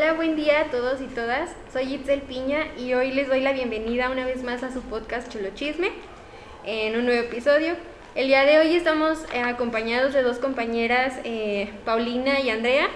[0.00, 1.50] Hola, buen día a todos y todas.
[1.72, 5.28] Soy Itzel Piña y hoy les doy la bienvenida una vez más a su podcast
[5.28, 5.90] Chulo Chisme
[6.64, 7.74] en un nuevo episodio.
[8.14, 12.86] El día de hoy estamos eh, acompañados de dos compañeras, eh, Paulina y Andrea.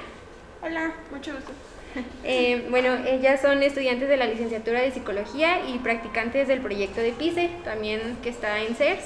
[0.62, 1.50] Hola, mucho gusto.
[2.22, 7.10] Eh, bueno, ellas son estudiantes de la licenciatura de Psicología y practicantes del proyecto de
[7.10, 9.02] PISE, también que está en CERS.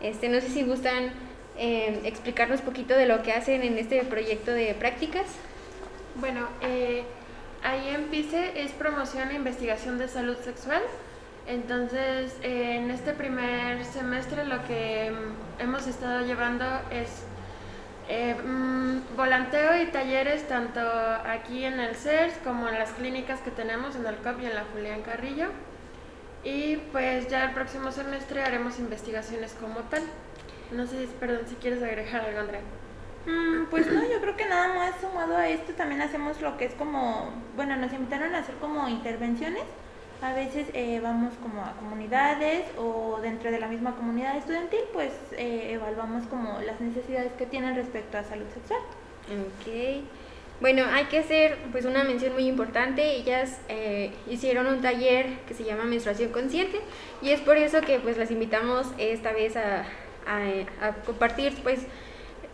[0.00, 1.10] Este, no sé si gustan
[1.56, 5.26] explicarnos un poquito de lo que hacen en este proyecto de prácticas.
[6.16, 7.02] Bueno, eh,
[7.64, 10.82] ahí en PICE es promoción e investigación de salud sexual.
[11.46, 17.24] Entonces, en este primer semestre lo que mm, hemos estado llevando es
[18.08, 23.50] eh, mm, volanteo y talleres tanto aquí en el CERS como en las clínicas que
[23.50, 25.48] tenemos en el COP y en la Julián Carrillo.
[26.44, 30.02] Y pues ya el próximo semestre haremos investigaciones como tal.
[30.72, 32.60] No sé, perdón, si quieres agregar algo, Andrea.
[33.26, 36.66] Mm, pues no, yo creo que nada más sumado a esto también hacemos lo que
[36.66, 39.62] es como, bueno, nos invitaron a hacer como intervenciones.
[40.22, 45.12] A veces eh, vamos como a comunidades o dentro de la misma comunidad estudiantil, pues
[45.32, 48.80] eh, evaluamos como las necesidades que tienen respecto a salud sexual.
[49.28, 50.04] Ok.
[50.60, 53.16] Bueno, hay que hacer pues una mención muy importante.
[53.16, 56.80] Ellas eh, hicieron un taller que se llama menstruación consciente
[57.20, 59.84] y es por eso que pues las invitamos esta vez a,
[60.26, 61.80] a, a compartir pues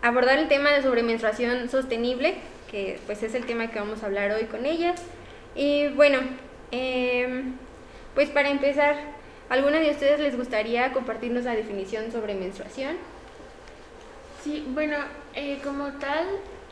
[0.02, 2.34] abordar el tema de sobre menstruación sostenible,
[2.70, 5.02] que pues es el tema que vamos a hablar hoy con ellas.
[5.54, 6.18] Y bueno,
[6.70, 7.54] em,
[8.14, 8.96] pues para empezar,
[9.48, 12.96] ¿alguna de ustedes les gustaría compartirnos la definición sobre menstruación?
[14.42, 14.96] Sí, bueno,
[15.34, 16.26] eh, como tal,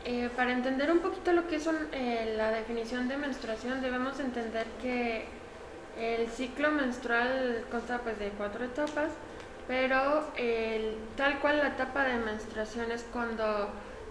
[0.05, 4.65] eh, para entender un poquito lo que es eh, la definición de menstruación, debemos entender
[4.81, 5.25] que
[5.99, 9.09] el ciclo menstrual consta pues de cuatro etapas
[9.69, 10.25] pero
[11.15, 13.69] tal cual la etapa de menstruación es cuando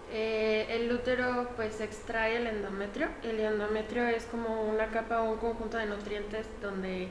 [0.09, 3.09] eh, el útero pues extrae el endometrio.
[3.23, 7.09] El endometrio es como una capa o un conjunto de nutrientes donde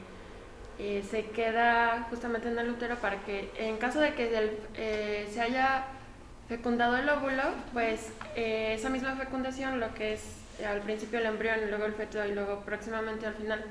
[0.79, 5.41] eh, se queda justamente en el útero para que en caso de que eh, se
[5.41, 5.85] haya
[6.47, 10.23] fecundado el óvulo, pues esa misma fecundación, lo que es
[10.67, 13.63] al principio el embrión, luego el feto y luego próximamente al final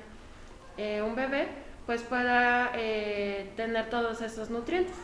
[1.04, 1.48] un bebé,
[1.88, 4.94] pues pueda eh, tener todos esos nutrientes.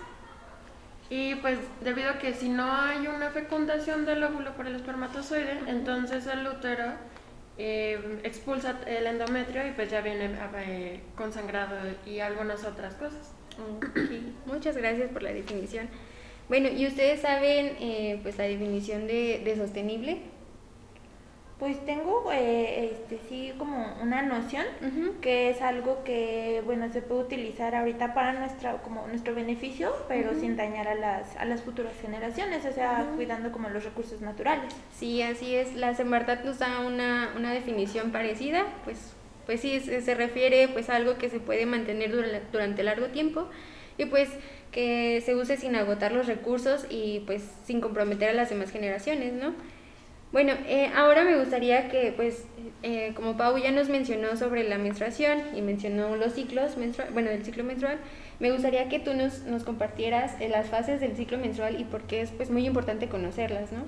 [1.08, 5.60] Y pues debido a que si no hay una fecundación del óvulo por el espermatozoide,
[5.66, 6.92] entonces el útero
[7.56, 11.74] eh, expulsa el endometrio y pues ya viene eh, consangrado
[12.04, 13.32] y algunas otras cosas.
[14.44, 15.88] Muchas gracias por la definición.
[16.50, 20.18] Bueno, ¿y ustedes saben pues la definición de, de sostenible?
[21.58, 24.64] Pues tengo, eh, este, sí, como una noción,
[25.20, 30.34] que es algo que, bueno, se puede utilizar ahorita para nuestra, como nuestro beneficio, pero
[30.34, 34.74] sin dañar a las, a las futuras generaciones, o sea, cuidando como los recursos naturales.
[34.92, 35.74] Sí, así es.
[35.76, 39.12] La Semartat nos da una, una definición parecida, pues,
[39.46, 43.48] pues sí, se, refiere pues a algo que se puede mantener durante, durante largo tiempo
[43.96, 44.28] y pues
[44.72, 49.32] que se use sin agotar los recursos y pues sin comprometer a las demás generaciones,
[49.32, 49.54] ¿no?
[50.34, 52.44] Bueno, eh, ahora me gustaría que, pues,
[52.82, 57.30] eh, como Pau ya nos mencionó sobre la menstruación y mencionó los ciclos menstrual, bueno,
[57.30, 57.98] el ciclo menstrual,
[58.40, 62.02] me gustaría que tú nos, nos compartieras eh, las fases del ciclo menstrual y por
[62.02, 63.84] qué es pues muy importante conocerlas, ¿no?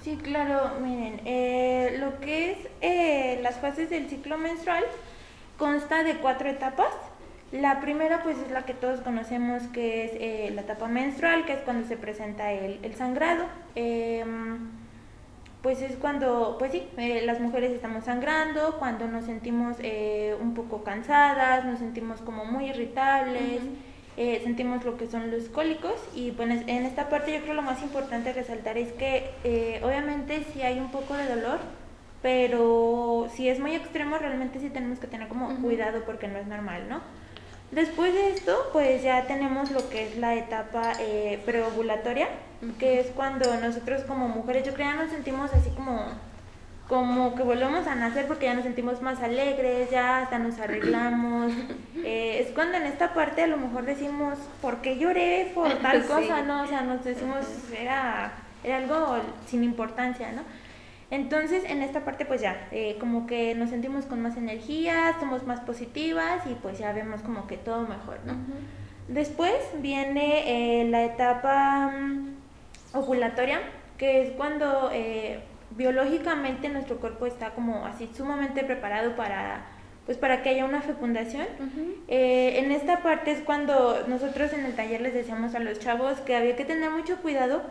[0.00, 4.84] Sí, claro, miren, lo que es las fases del ciclo menstrual
[5.58, 6.94] consta de cuatro etapas.
[7.52, 11.60] La primera pues es la que todos conocemos que es la etapa menstrual, que es
[11.60, 13.44] cuando se presenta el, el sangrado.
[15.62, 20.54] Pues es cuando, pues sí, eh, las mujeres estamos sangrando, cuando nos sentimos eh, un
[20.54, 23.62] poco cansadas, nos sentimos como muy irritables,
[24.16, 25.94] eh, sentimos lo que son los cólicos.
[26.16, 30.62] Y bueno, en esta parte yo creo lo más importante resaltar es que obviamente sí
[30.62, 31.60] hay un poco de dolor,
[32.22, 36.46] pero si es muy extremo realmente sí tenemos que tener como cuidado porque no es
[36.48, 37.21] normal, ¿no?
[37.72, 40.92] Después de esto, pues ya tenemos lo que es la etapa
[41.46, 42.28] preovulatoria,
[42.78, 46.04] que es cuando nosotros como mujeres, yo creo ya nos sentimos así como,
[46.86, 51.52] como que volvemos a nacer porque ya nos sentimos más alegres, ya hasta nos arreglamos.
[52.04, 56.04] Eh, es cuando en esta parte a lo mejor decimos, ¿por qué lloré por tal
[56.08, 56.42] cosa?
[56.42, 56.64] ¿no?
[56.64, 57.46] O sea, nos decimos,
[57.78, 58.32] era,
[58.64, 60.42] era algo sin importancia, ¿no?
[61.12, 65.46] Entonces, en esta parte, pues ya, eh, como que nos sentimos con más energía, somos
[65.46, 68.32] más positivas y pues ya vemos como que todo mejor, ¿no?
[69.08, 72.34] Después viene eh, la etapa mm,
[72.94, 73.60] ovulatoria,
[73.98, 75.40] que es cuando eh,
[75.76, 79.66] biológicamente nuestro cuerpo está como así sumamente preparado para
[80.06, 81.46] pues para que haya una fecundación.
[82.08, 86.20] Eh, en esta parte es cuando nosotros en el taller les decíamos a los chavos
[86.20, 87.62] que había que tener mucho cuidado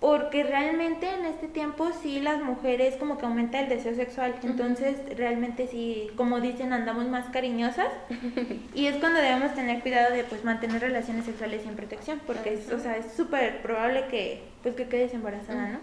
[0.00, 4.96] porque realmente en este tiempo sí las mujeres como que aumenta el deseo sexual, entonces
[5.14, 7.88] realmente sí, como dicen, andamos más cariñosas
[8.74, 12.72] y es cuando debemos tener cuidado de pues mantener relaciones sexuales sin protección, porque es,
[12.72, 15.78] o sea, es súper probable que pues que quedes embarazada, ¿no?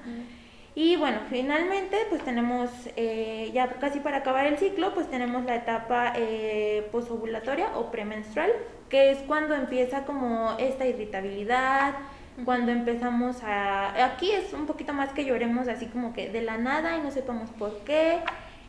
[0.74, 5.56] Y bueno, finalmente pues tenemos, eh, ya casi para acabar el ciclo, pues tenemos la
[5.56, 8.52] etapa eh, posovulatoria o premenstrual,
[8.88, 11.96] que es cuando empieza como esta irritabilidad,
[12.45, 14.06] cuando empezamos a...
[14.06, 17.12] Aquí es un poquito más que lloremos así como que de la nada y no
[17.12, 18.19] sepamos por qué.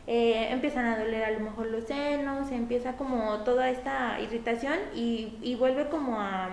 [0.07, 5.37] Eh, empiezan a doler a lo mejor los senos, empieza como toda esta irritación y,
[5.41, 6.49] y vuelve como a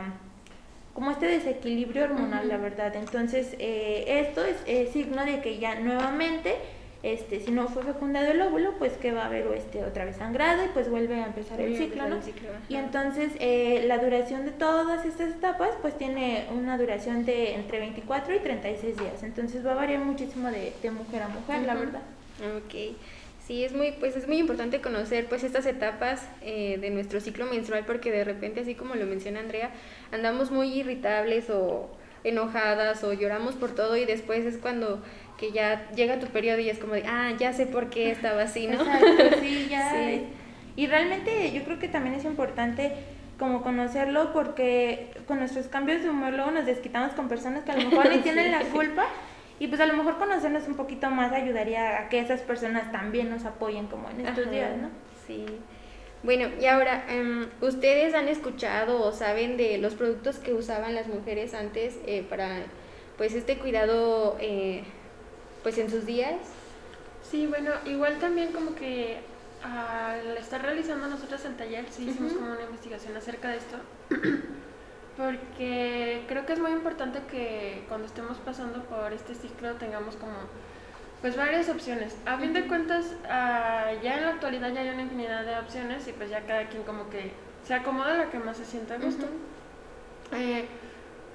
[0.97, 2.97] como este desequilibrio hormonal, la verdad.
[2.97, 6.57] Entonces, eh, esto es, signo de que ya nuevamente,
[7.03, 10.17] este, si no fue fecundado el óvulo, pues que va a haber este, otra vez
[10.17, 12.17] sangrado y pues vuelve a empezar el ciclo, ¿no?
[12.69, 17.79] y entonces, eh, la duración de todas estas etapas, pues tiene una duración de entre
[17.81, 19.23] 24 y 36 días.
[19.23, 22.03] Entonces, va a variar muchísimo de, mujer a mujer, la verdad.
[22.57, 22.97] Ok.
[23.47, 27.47] Sí, es muy, pues es muy importante conocer pues estas etapas eh, de nuestro ciclo
[27.47, 29.71] menstrual porque de repente, así como lo menciona Andrea,
[30.11, 31.89] andamos muy irritables o
[32.25, 35.01] enojadas o lloramos por todo y después es cuando
[35.37, 38.43] que ya llega tu periodo y es como de, ah, ya sé por qué estaba
[38.43, 38.81] así, ¿no?
[38.81, 39.93] Exacto, sí, ya.
[40.77, 42.93] Y realmente yo creo que también es importante
[43.39, 47.77] como conocerlo porque con nuestros cambios de humor luego nos desquitamos con personas que a
[47.77, 49.07] lo mejor ni tienen la culpa
[49.59, 53.31] y pues a lo mejor conocernos un poquito más ayudaría a que esas personas también
[53.31, 54.89] nos apoyen como en estos días, ¿no?
[55.27, 55.47] Sí.
[56.23, 61.07] Bueno, y ahora, em, ¿ustedes han escuchado o saben de los productos que usaban las
[61.07, 62.65] mujeres antes eh, para
[63.17, 64.83] pues este cuidado eh,
[65.67, 66.37] pues en sus días?
[67.29, 69.19] Sí, bueno, igual también como que
[69.65, 73.77] al estar realizando nosotros el taller, sí hicimos como una investigación acerca de esto.
[75.17, 80.37] porque creo que es muy importante que cuando estemos pasando por este ciclo tengamos como
[81.21, 82.15] pues varias opciones.
[82.27, 86.07] A fin de cuentas, ah, ya en la actualidad ya hay una infinidad de opciones
[86.07, 87.33] y pues ya cada quien como que
[87.65, 89.27] se acomoda la que más se sienta a gusto.
[90.31, 90.69] Eh,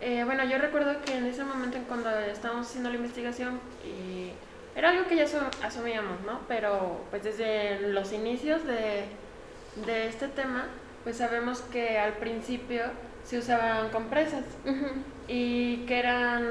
[0.01, 4.31] eh, bueno, yo recuerdo que en ese momento en cuando estábamos haciendo la investigación y
[4.75, 5.25] era algo que ya
[5.63, 6.39] asumíamos, ¿no?
[6.48, 9.06] Pero pues desde los inicios de,
[9.86, 10.65] de este tema,
[11.03, 12.83] pues sabemos que al principio
[13.24, 14.44] se usaban compresas
[15.27, 16.50] y que eran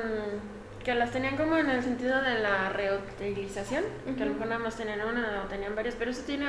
[0.85, 3.85] que las tenían como en el sentido de la reutilización,
[4.17, 6.47] que a lo mejor nada más tenían una o tenían varias, pero eso tiene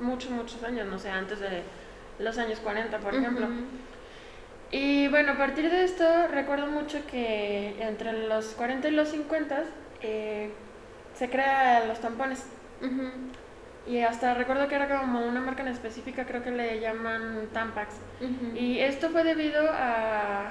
[0.00, 1.62] muchos, muchos años, no sé, antes de
[2.20, 3.48] los años 40, por ejemplo.
[4.74, 9.62] Y bueno, a partir de esto recuerdo mucho que entre los 40 y los 50
[10.02, 10.50] eh,
[11.14, 12.44] se crean los tampones.
[13.86, 17.94] Y hasta recuerdo que era como una marca en específica, creo que le llaman Tampax.
[18.56, 20.48] Y esto fue debido a,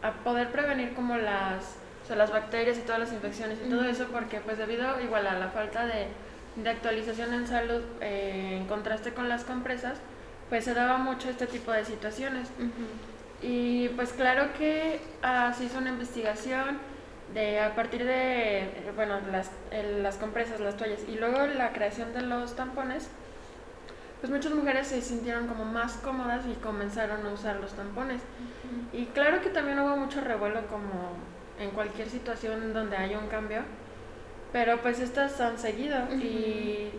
[0.00, 3.84] a poder prevenir como las, o sea, las bacterias y todas las infecciones y todo
[3.84, 6.06] eso, porque pues debido igual a la falta de,
[6.56, 9.98] de actualización en salud eh, en contraste con las compresas,
[10.52, 12.50] pues se daba mucho este tipo de situaciones.
[13.40, 16.76] Y pues claro que uh, se hizo una investigación
[17.32, 19.50] de a partir de, bueno, las,
[20.02, 23.08] las compresas, las toallas y luego la creación de los tampones,
[24.20, 28.20] pues muchas mujeres se sintieron como más cómodas y comenzaron a usar los tampones.
[28.92, 31.16] Y claro que también hubo mucho revuelo como
[31.58, 33.62] en cualquier situación donde haya un cambio,
[34.52, 36.90] pero pues estas han seguido y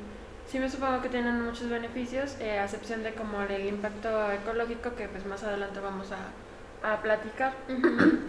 [0.54, 4.96] sí me supongo que tienen muchos beneficios, eh, a excepción de como el impacto ecológico
[4.96, 7.54] que pues más adelante vamos a, a platicar.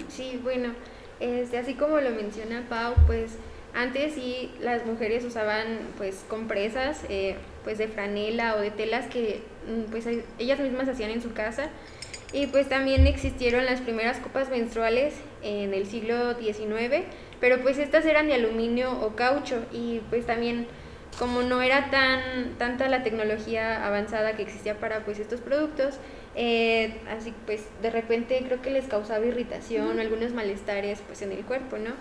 [0.09, 0.71] Sí, bueno.
[1.21, 3.33] Este, así como lo menciona Pau, pues
[3.75, 9.43] antes sí las mujeres usaban pues compresas eh, pues de franela o de telas que
[9.69, 10.07] mm, pues
[10.39, 11.69] ellas mismas hacían en su casa
[12.33, 17.05] y pues también existieron las primeras copas menstruales en el siglo XIX,
[17.39, 20.67] pero pues estas eran de aluminio o caucho y pues también
[21.19, 25.99] como no era tan tanta la tecnología avanzada que existía para pues estos productos,
[26.35, 31.45] eh, así pues de repente creo que les causaba irritación, algunos malestares pues en el
[31.45, 31.93] cuerpo, ¿no?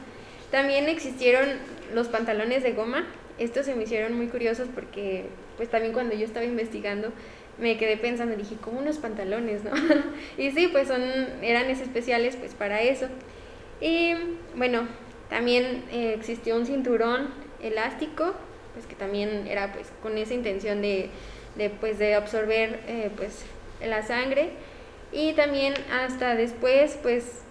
[0.52, 1.48] También existieron
[1.94, 3.06] los pantalones de goma,
[3.38, 5.26] estos se me hicieron muy curiosos porque
[5.58, 7.12] pues también cuando yo estaba investigando
[7.58, 9.72] me quedé pensando, dije, ¿cómo unos pantalones, no?
[10.38, 11.02] y sí, pues son,
[11.42, 13.08] eran especiales pues para eso.
[13.80, 14.14] Y
[14.56, 14.88] bueno,
[15.30, 17.30] también eh, existió un cinturón
[17.62, 18.34] elástico,
[18.74, 21.10] pues que también era pues con esa intención de,
[21.56, 23.46] de pues de absorber eh, pues
[23.86, 24.50] la sangre.
[25.12, 27.44] Y también hasta después pues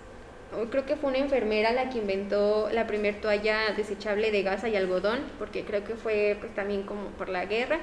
[0.70, 4.76] creo que fue una enfermera la que inventó la primer toalla desechable de gasa y
[4.76, 7.78] algodón porque creo que fue pues también como por la guerra.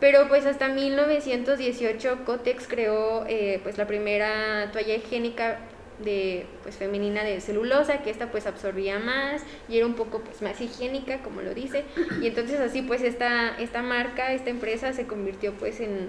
[0.00, 5.58] Pero pues hasta 1918 Cotex creó eh, pues la primera toalla higiénica
[6.00, 10.42] de pues femenina de celulosa que esta pues absorbía más y era un poco pues
[10.42, 11.84] más higiénica como lo dice.
[12.20, 16.08] Y entonces así pues esta esta marca esta empresa se convirtió pues en,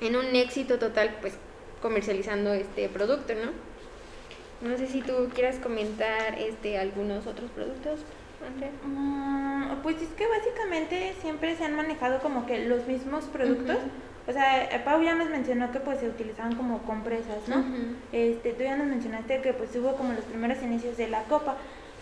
[0.00, 1.34] en un éxito total pues
[1.82, 3.70] comercializando este producto no
[4.68, 8.00] no sé si tú quieras comentar este algunos otros productos
[8.46, 8.70] Andrea.
[8.84, 13.78] Mm, pues es que básicamente siempre se han manejado como que los mismos productos
[14.30, 17.64] o sea, Pau ya nos mencionó que pues se utilizaban como compresas, ¿no?
[18.12, 21.56] Este, tú ya nos mencionaste que pues hubo como los primeros inicios de la copa.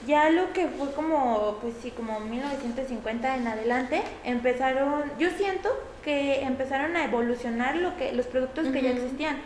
[0.07, 5.71] Ya lo que fue como, pues sí, como 1950 en adelante, empezaron, yo siento
[6.05, 9.39] que empezaron a evolucionar lo que, los productos que ya existían.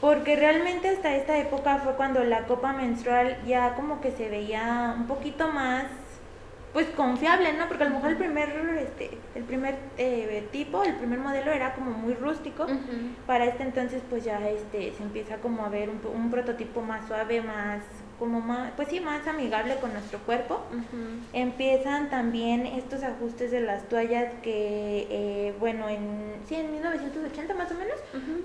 [0.00, 4.94] Porque realmente hasta esta época fue cuando la copa menstrual ya como que se veía
[4.96, 5.86] un poquito más
[6.72, 7.66] pues confiable, ¿no?
[7.68, 8.48] Porque a lo mejor el primer,
[8.80, 12.66] este, el primer eh, tipo, el primer modelo era como muy rústico.
[13.26, 17.06] Para este entonces, pues ya este, se empieza como a ver un, un prototipo más
[17.06, 17.82] suave, más
[18.18, 20.60] como más, pues sí, más amigable con nuestro cuerpo.
[21.32, 27.70] Empiezan también estos ajustes de las toallas que, eh, bueno, en, sí, en 1980 más
[27.70, 27.96] o menos,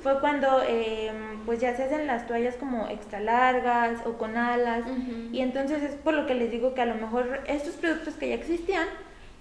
[0.01, 4.83] fue cuando em, pues ya se hacen las toallas como extra largas o con alas.
[5.31, 8.29] Y entonces es por lo que les digo que a lo mejor estos productos que
[8.29, 8.87] ya existían,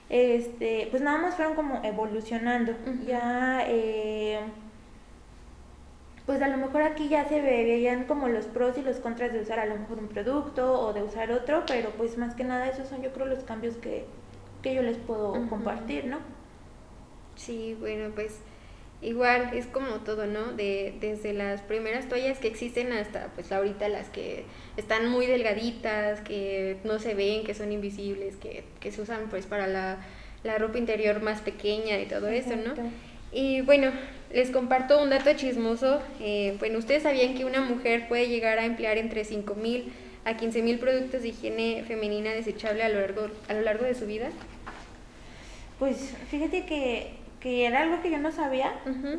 [0.08, 2.74] este, pues nada más fueron como evolucionando.
[3.06, 3.64] Ya...
[3.66, 4.40] Eh,
[6.26, 9.40] pues a lo mejor aquí ya se veían como los pros y los contras de
[9.40, 12.68] usar a lo mejor un producto o de usar otro, pero pues más que nada
[12.68, 14.04] esos son yo creo los cambios que,
[14.62, 16.18] que yo les puedo compartir, ¿no?
[17.34, 18.40] Sí, bueno, pues
[19.00, 20.52] igual es como todo, ¿no?
[20.52, 24.44] De, desde las primeras toallas que existen hasta pues ahorita las que
[24.76, 29.46] están muy delgaditas, que no se ven, que son invisibles, que, que se usan pues
[29.46, 29.98] para la,
[30.44, 32.74] la ropa interior más pequeña y todo eso, ¿no?
[33.32, 33.90] Y bueno,
[34.32, 36.00] les comparto un dato chismoso.
[36.20, 39.84] Eh, bueno, ¿ustedes sabían que una mujer puede llegar a emplear entre 5.000
[40.24, 44.06] a 15.000 productos de higiene femenina desechable a lo largo, a lo largo de su
[44.06, 44.28] vida?
[45.78, 48.72] Pues fíjate que, que era algo que yo no sabía,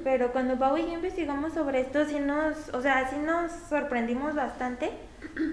[0.05, 4.33] pero cuando Pau y yo investigamos sobre esto, sí nos, o sea, sí nos sorprendimos
[4.33, 4.91] bastante,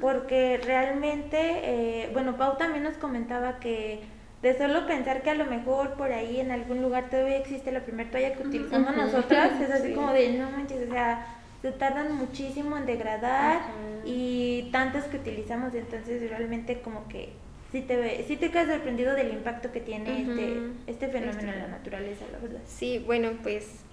[0.00, 4.00] porque realmente, eh, bueno, Pau también nos comentaba que
[4.42, 7.80] de solo pensar que a lo mejor por ahí en algún lugar todavía existe la
[7.80, 11.26] primera toalla que utilizamos nosotras, es así como de, no manches, o sea,
[11.60, 13.60] se tardan muchísimo en degradar
[14.04, 17.34] y tantas que utilizamos, entonces realmente como que
[17.70, 20.56] sí te, sí te quedas sorprendido del impacto que tiene este,
[20.86, 22.60] este fenómeno en la naturaleza, la verdad.
[22.66, 23.84] Sí, bueno, pues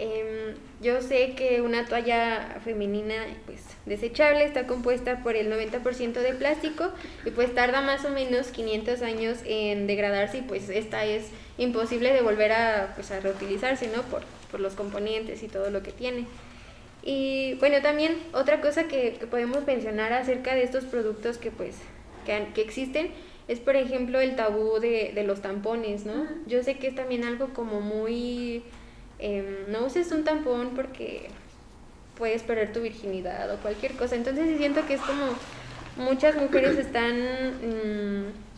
[0.00, 6.34] Em, yo sé que una toalla femenina pues desechable está compuesta por el 90% de
[6.34, 6.92] plástico
[7.24, 11.24] y pues tarda más o menos 500 años en degradarse y pues esta es
[11.58, 14.02] imposible de volver a, pues, a reutilizarse, ¿no?
[14.02, 16.26] Por, por los componentes y todo lo que tiene.
[17.02, 21.74] Y bueno, también otra cosa que, que podemos mencionar acerca de estos productos que pues
[22.24, 23.10] que, que existen
[23.48, 26.28] es por ejemplo el tabú de, de los tampones, ¿no?
[26.46, 28.62] Yo sé que es también algo como muy
[29.18, 31.28] Em, no uses un tampón porque
[32.16, 34.16] puedes perder tu virginidad o cualquier cosa.
[34.16, 35.26] Entonces siento que es como
[35.96, 37.16] muchas mujeres están...
[37.16, 38.48] Mm,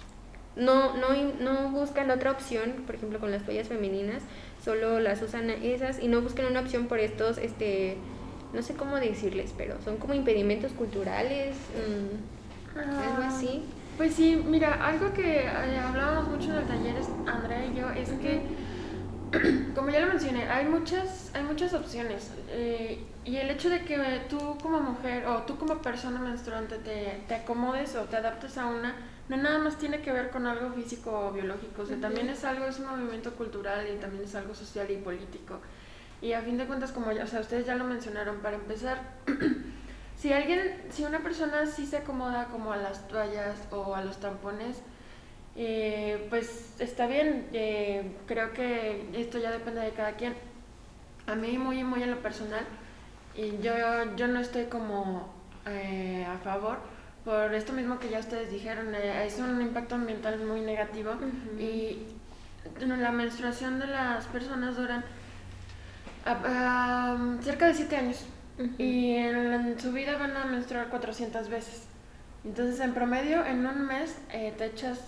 [0.57, 1.09] no, no,
[1.41, 4.23] no buscan otra opción, por ejemplo con las toallas femeninas,
[4.63, 7.97] solo las usan esas y no buscan una opción por estos, este,
[8.53, 13.63] no sé cómo decirles, pero son como impedimentos culturales, mm, algo ah, así.
[13.97, 18.09] Pues sí, mira, algo que eh, hablábamos mucho en el taller, Andrea y yo, es
[18.21, 18.41] que
[19.75, 22.31] como ya lo mencioné, hay muchas, hay muchas opciones.
[22.49, 27.23] Eh, y el hecho de que tú como mujer o tú como persona menstruante te,
[27.29, 28.97] te, acomodes o te adaptes a una,
[29.29, 31.83] no nada más tiene que ver con algo físico o biológico.
[31.83, 34.97] O sea, también es algo, es un movimiento cultural y también es algo social y
[34.97, 35.61] político.
[36.23, 39.01] Y a fin de cuentas, como ya, o sea, ustedes ya lo mencionaron, para empezar,
[40.17, 44.21] si alguien, si una persona sí se acomoda como a las toallas o a los
[44.21, 44.83] tampones,
[45.57, 50.35] eh, pues está bien, eh, creo que esto ya depende de cada quien.
[51.27, 52.65] A mí muy, muy en lo personal,
[53.37, 53.73] y yo,
[54.17, 55.33] yo no estoy como
[55.67, 56.79] eh, a favor,
[57.25, 61.13] por esto mismo que ya ustedes dijeron, es un impacto ambiental muy negativo
[61.59, 62.07] y
[62.79, 65.05] la menstruación de las personas duran
[67.43, 68.25] cerca de 7 años
[68.79, 71.87] y en, en, su vida van a menstruar 400 veces.
[72.45, 74.99] Entonces, en promedio, en un mes te echas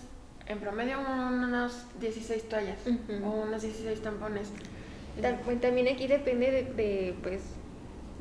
[0.52, 2.78] en promedio unas 16 toallas
[3.24, 4.50] o unos 16 tampones.
[5.60, 7.42] También aquí depende de, pues,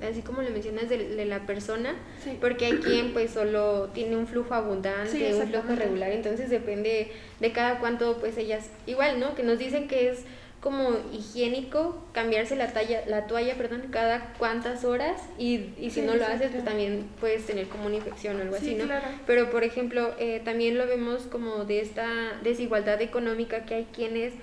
[0.10, 1.96] así como lo mencionas, de, la persona,
[2.40, 7.52] porque hay quien pues solo tiene un flujo abundante, un flujo regular, entonces depende de
[7.52, 9.36] cada cuánto pues ellas, igual, ¿no?
[9.36, 10.24] Que nos dicen que es
[10.62, 16.13] como higiénico cambiarse la talla, la toalla, perdón, cada cuantas horas y, y si no
[16.13, 18.86] lo haces, pues también puedes tener como una infección o algo así, ¿no?
[19.25, 22.08] Pero por ejemplo, eh, también lo vemos como de esta
[22.44, 24.34] desigualdad económica que hay quienes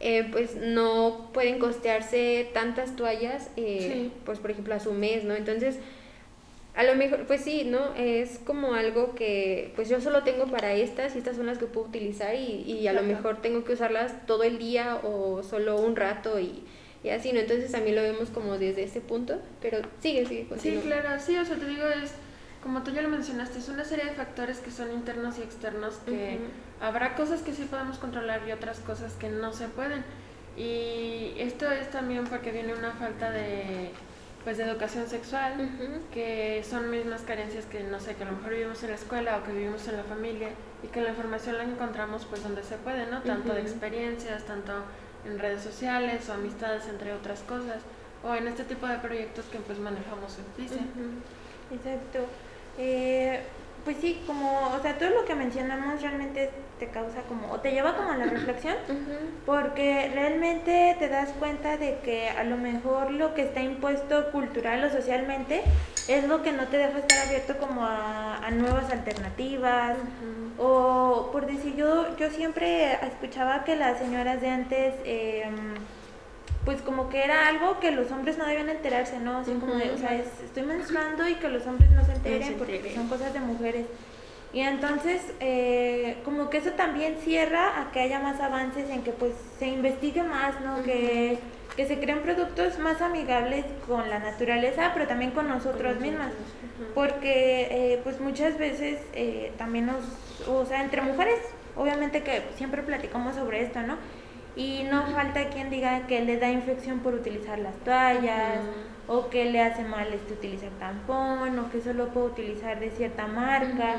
[0.00, 5.36] eh, pues no pueden costearse tantas toallas, eh, pues por ejemplo a su mes, ¿no?
[5.36, 5.76] Entonces,
[6.74, 7.94] a lo mejor, pues sí, ¿no?
[7.96, 11.66] Es como algo que, pues yo solo tengo para estas y estas son las que
[11.66, 15.80] puedo utilizar y, y a lo mejor tengo que usarlas todo el día o solo
[15.80, 16.62] un rato y,
[17.02, 17.40] y así, ¿no?
[17.40, 20.82] Entonces también lo vemos como desde ese punto, pero sigue, sigue, continúa.
[20.82, 22.12] Sí, claro, sí, o sea, te digo, es,
[22.62, 25.96] como tú ya lo mencionaste, es una serie de factores que son internos y externos
[26.06, 26.38] que
[26.80, 30.04] habrá cosas que sí podemos controlar y otras cosas que no se pueden.
[30.56, 33.90] Y esto es también porque viene una falta de
[34.44, 35.68] pues de educación sexual,
[36.12, 39.36] que son mismas carencias que no sé, que a lo mejor vivimos en la escuela
[39.36, 40.48] o que vivimos en la familia
[40.82, 43.20] y que la información la encontramos pues donde se puede, ¿no?
[43.22, 44.72] Tanto de experiencias, tanto
[45.26, 47.82] en redes sociales o amistades entre otras cosas
[48.22, 50.64] o en este tipo de proyectos que pues manejamos en.
[51.76, 52.20] Exacto.
[52.78, 53.40] Eh,
[53.84, 57.70] pues sí, como, o sea, todo lo que mencionamos realmente te causa como, o te
[57.70, 58.74] lleva como a la reflexión,
[59.44, 64.82] porque realmente te das cuenta de que a lo mejor lo que está impuesto cultural
[64.82, 65.60] o socialmente
[66.08, 69.96] es lo que no te deja estar abierto como a, nuevas alternativas,
[70.58, 74.94] o por decir, yo, yo siempre escuchaba que las señoras de antes...
[75.04, 75.44] Eh,
[76.62, 79.38] pues como que era algo que los hombres no debían enterarse, ¿no?
[79.38, 82.92] Así como de, o sea, estoy menstruando y que los hombres no se enteren porque
[82.94, 83.86] son cosas de mujeres.
[84.52, 89.12] Y entonces, eh, como que eso también cierra a que haya más avances en que
[89.12, 90.82] pues se investigue más, ¿no?
[90.82, 91.38] que,
[91.76, 96.32] que se creen productos más amigables con la naturaleza, pero también con nosotros mismas.
[96.94, 100.02] Porque eh, pues muchas veces eh, también nos,
[100.48, 101.38] o sea, entre mujeres,
[101.76, 103.98] obviamente que siempre platicamos sobre esto, ¿no?
[104.56, 108.58] Y no falta quien diga que le da infección por utilizar las toallas,
[109.06, 113.26] o que le hace mal este utilizar tampón, o que solo puede utilizar de cierta
[113.26, 113.96] marca.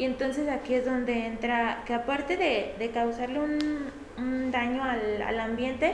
[0.00, 5.38] Y entonces aquí es donde entra, que aparte de, de causarle un, daño al, al
[5.38, 5.92] ambiente,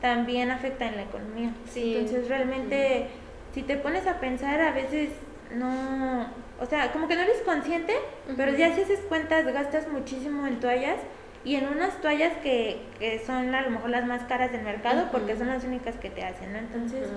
[0.00, 1.52] también afecta en la economía.
[1.76, 3.06] Entonces realmente,
[3.54, 5.10] si te pones a pensar, a veces
[5.54, 6.26] no,
[6.60, 7.94] o sea, como que no eres consciente,
[8.36, 10.98] pero ya si haces cuentas, gastas muchísimo en toallas
[11.44, 15.10] y en unas toallas que, que son a lo mejor las más caras del mercado
[15.12, 16.58] porque son las únicas que te hacen, ¿no?
[16.58, 17.08] Entonces,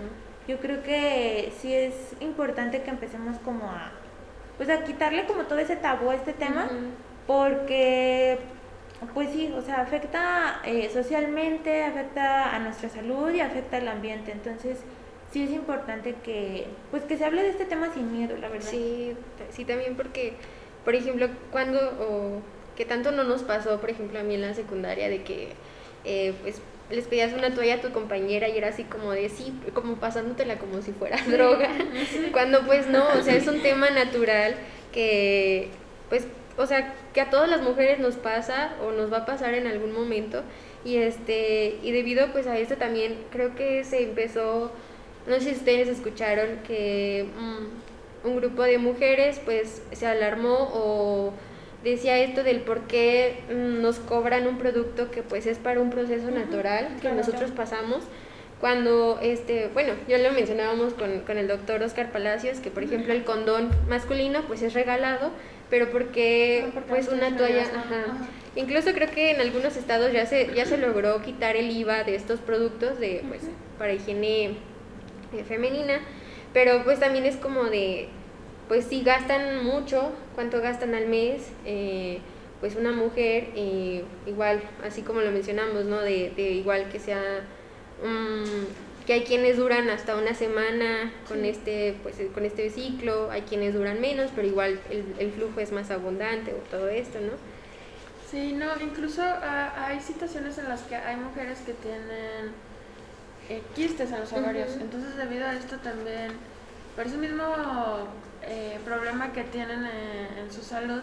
[0.47, 3.91] yo creo que sí es importante que empecemos como a,
[4.57, 6.69] pues a quitarle como todo ese tabú a este tema,
[7.25, 8.39] porque,
[9.13, 14.31] pues sí, o sea, afecta eh, socialmente, afecta a nuestra salud y afecta al ambiente,
[14.31, 14.79] entonces
[15.31, 18.69] sí es importante que, pues que se hable de este tema sin miedo, la verdad.
[18.69, 19.15] Sí,
[19.51, 20.33] sí también porque,
[20.83, 22.41] por ejemplo, cuando
[22.75, 25.49] que tanto no nos pasó, por ejemplo, a mí en la secundaria, de que
[26.05, 29.53] eh, pues les pedías una toalla a tu compañera y era así como de sí,
[29.73, 31.69] como pasándotela como si fuera droga,
[32.31, 34.55] cuando pues no, o sea, es un tema natural
[34.91, 35.69] que
[36.09, 39.53] pues, o sea, que a todas las mujeres nos pasa o nos va a pasar
[39.53, 40.43] en algún momento.
[40.83, 44.71] Y este, y debido pues a esto también creo que se empezó,
[45.27, 51.33] no sé si ustedes escucharon que mm, un grupo de mujeres pues se alarmó o
[51.83, 55.89] decía esto del por qué mm, nos cobran un producto que pues es para un
[55.89, 58.03] proceso natural que nosotros pasamos
[58.59, 63.13] cuando este bueno yo lo mencionábamos con, con el doctor Oscar Palacios que por ejemplo
[63.13, 65.31] el condón masculino pues es regalado
[65.69, 67.65] pero porque pues una toalla
[68.55, 72.15] incluso creo que en algunos estados ya se ya se logró quitar el IVA de
[72.15, 73.41] estos productos de pues
[73.77, 74.57] para higiene
[75.33, 75.99] eh, femenina
[76.53, 78.09] pero pues también es como de
[78.67, 82.19] pues sí gastan mucho, cuánto gastan al mes, eh,
[82.59, 85.99] pues una mujer, eh, igual, así como lo mencionamos, ¿no?
[86.01, 87.21] De, de igual que sea,
[89.05, 93.73] que hay quienes duran hasta una semana con este, pues con este ciclo, hay quienes
[93.73, 97.31] duran menos, pero igual el, el flujo es más abundante o todo esto, ¿no?
[98.29, 102.51] Sí, no, incluso ah, hay situaciones en las que hay mujeres que tienen
[103.49, 106.33] eh, quistes en los ovarios, entonces debido a esto también,
[106.97, 107.45] por eso mismo
[108.47, 111.01] eh, problema que tienen eh, en su salud,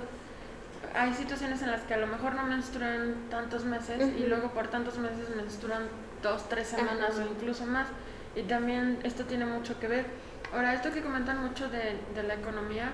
[0.95, 4.69] hay situaciones en las que a lo mejor no menstruan tantos meses y luego por
[4.69, 5.83] tantos meses menstruan
[6.23, 7.89] dos, tres semanas o incluso más.
[8.37, 10.07] Y también esto tiene mucho que ver.
[10.53, 12.91] Ahora, esto que comentan mucho de, de la economía,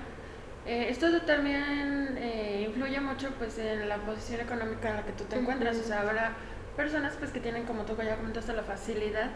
[0.66, 2.18] eh, esto también
[2.66, 5.76] influye mucho pues en la posición económica en la que tú te encuentras.
[5.76, 6.32] O sea, habrá
[6.76, 9.30] personas pues que tienen, como tú ya comentaste, la facilidad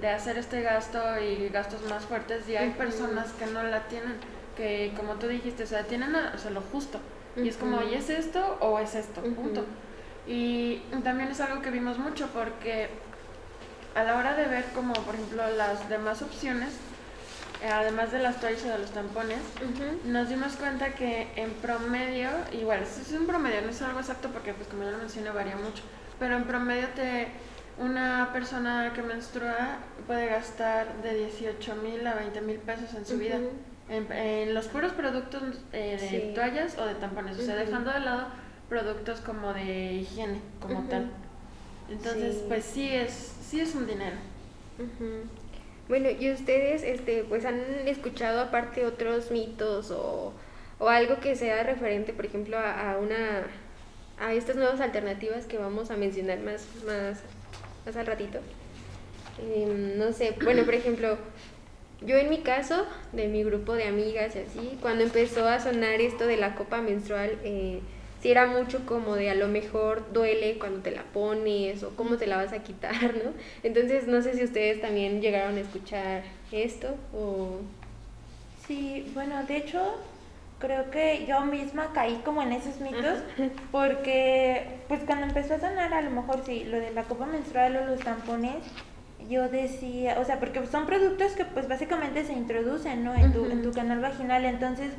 [0.00, 4.16] de hacer este gasto y gastos más fuertes y hay personas que no la tienen
[4.56, 6.98] que como tú dijiste, o sea, tienen o sea, lo justo.
[7.36, 9.20] Y es como, ¿y es esto o es esto?
[9.20, 9.64] Punto.
[10.26, 12.88] Y también es algo que vimos mucho porque
[13.94, 16.70] a la hora de ver como por ejemplo las demás opciones,
[17.62, 19.38] eh, además de las toallas o de los tampones,
[20.04, 24.52] nos dimos cuenta que en promedio, igual, es un promedio, no es algo exacto porque
[24.52, 25.82] pues como ya lo mencioné varía mucho,
[26.18, 27.28] pero en promedio te
[27.78, 33.18] una persona que menstrua puede gastar de 18 mil a 20 mil pesos en su
[33.18, 33.38] vida
[33.88, 38.26] en, los puros productos eh, de toallas o de tampones, o sea, dejando de lado
[38.68, 41.10] productos como de higiene, como tal.
[41.88, 44.16] Entonces, pues sí es, sí es un dinero.
[45.88, 50.32] Bueno, ¿y ustedes este, pues han escuchado aparte otros mitos o,
[50.78, 53.46] o algo que sea referente, por ejemplo, a, una
[54.18, 57.20] a estas nuevas alternativas que vamos a mencionar más, más,
[57.84, 58.40] más al ratito?
[59.38, 61.18] Em, no sé, bueno, por ejemplo,
[62.00, 66.00] yo en mi caso, de mi grupo de amigas y así, cuando empezó a sonar
[66.00, 67.80] esto de la copa menstrual, eh,
[68.20, 72.16] si era mucho como de a lo mejor duele cuando te la pones o cómo
[72.16, 73.32] te la vas a quitar, ¿no?
[73.62, 77.60] Entonces no sé si ustedes también llegaron a escuchar esto o...
[78.66, 79.80] Sí, bueno, de hecho
[80.58, 83.18] creo que yo misma caí como en esos mitos
[83.72, 87.76] porque pues cuando empezó a sonar a lo mejor sí, lo de la copa menstrual
[87.76, 88.56] o los tampones,
[89.28, 93.14] yo decía, o sea, porque son productos que pues básicamente se introducen, ¿no?
[93.14, 94.92] En tu, en tu canal vaginal, entonces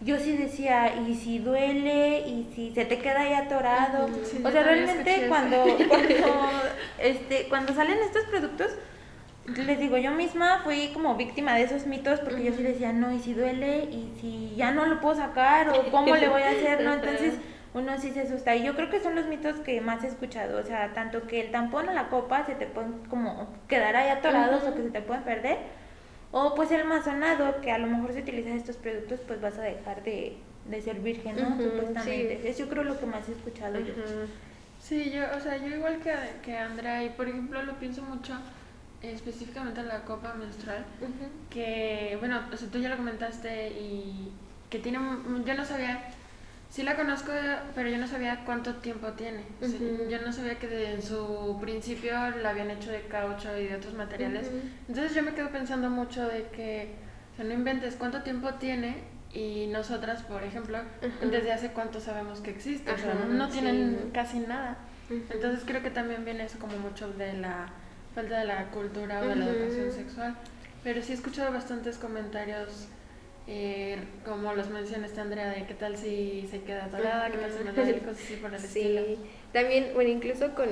[0.00, 4.06] yo sí decía, y si duele, y si se te queda ahí atorado.
[4.06, 6.18] o sea, realmente cuando, cuando,
[6.98, 8.70] este, cuando salen estos productos,
[9.46, 13.12] les digo, yo misma fui como víctima de esos mitos porque yo sí decía, no,
[13.12, 16.50] y si duele, y si ya no lo puedo sacar, o cómo le voy a
[16.50, 16.94] hacer, ¿no?
[16.94, 17.34] Entonces
[17.74, 18.54] uno sí se asusta.
[18.56, 21.40] Y yo creo que son los mitos que más he escuchado, o sea, tanto que
[21.40, 24.90] el tampón o la copa se te pueden como quedar ahí atorados o que se
[24.90, 25.58] te pueden perder
[26.36, 29.56] o pues el más sonado, que a lo mejor si utilizas estos productos, pues vas
[29.56, 30.36] a dejar de,
[30.82, 31.56] ser virgen, ¿no?
[31.56, 32.48] Supuestamente.
[32.48, 33.94] Es yo creo lo que más he escuchado yo.
[34.80, 38.36] Sí, yo, o sea, yo igual que, que Andrea, y por ejemplo lo pienso mucho
[39.00, 40.84] específicamente en la copa menstrual,
[41.50, 44.32] que, bueno, o sea, tú ya lo comentaste y
[44.70, 44.98] que tiene,
[45.44, 46.02] yo no sabía
[46.74, 47.30] Sí la conozco,
[47.76, 49.44] pero yo no sabía cuánto tiempo tiene.
[50.10, 53.94] yo no sabía que en su principio la habían hecho de caucho y de otros
[53.94, 54.50] materiales.
[54.88, 56.96] Entonces yo me quedo pensando mucho de que,
[57.32, 60.80] o sea, no inventes cuánto tiempo tiene y nosotras, por ejemplo,
[61.30, 62.90] desde hace cuánto sabemos que existe.
[62.90, 64.76] o sea, no, tienen casi nada.
[65.08, 67.68] Entonces creo que también viene eso como mucho de la
[68.16, 70.34] falta de la cultura o de la educación sexual.
[70.82, 72.88] Pero sí he escuchado bastantes comentarios
[73.46, 77.64] eh, como los mencionaste Andrea, de qué tal si se queda atorada, qué tal si
[77.64, 79.18] no duele, cosas así por el sí.
[79.52, 80.68] También, bueno, incluso con,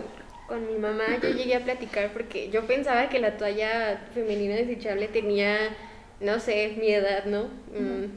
[0.48, 5.08] con mi mamá yo llegué a platicar porque yo pensaba que la toalla femenina desechable
[5.08, 5.56] tenía,
[6.20, 7.48] no sé, mi edad, ¿no?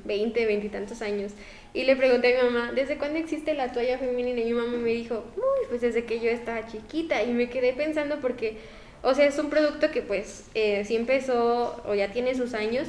[0.06, 1.34] 20, 20 y tantos años.
[1.74, 4.40] Y le pregunté a mi mamá, ¿desde cuándo existe la toalla femenina?
[4.40, 7.22] Y mi mamá me dijo, uy, pues desde que yo estaba chiquita.
[7.24, 8.56] Y me quedé pensando porque,
[9.04, 12.88] o sea, es un producto que pues eh, sí empezó o ya tiene sus años,